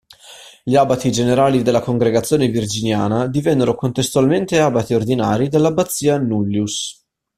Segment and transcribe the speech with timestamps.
[0.63, 7.05] Gli abati generali della Congregazione virginiana divennero contestualmente abati ordinari dell'abbazia "nullius".